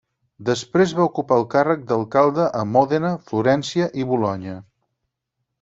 Després 0.45 0.93
va 0.99 1.05
ocupar 1.09 1.37
el 1.41 1.45
càrrec 1.51 1.83
d'alcalde 1.91 2.47
a 2.63 2.63
Mòdena, 2.73 3.15
Florència 3.29 3.91
i 4.05 4.11
Bolonya. 4.15 4.61